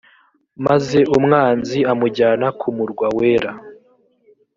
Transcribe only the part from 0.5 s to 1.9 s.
maze umwanzi